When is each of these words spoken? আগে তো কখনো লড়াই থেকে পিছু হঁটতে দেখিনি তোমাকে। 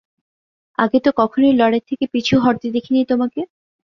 আগে 0.77 0.99
তো 0.99 1.09
কখনো 1.17 1.47
লড়াই 1.51 1.81
থেকে 1.89 2.05
পিছু 2.13 2.33
হঁটতে 2.39 2.67
দেখিনি 2.71 2.99
তোমাকে। 3.05 3.41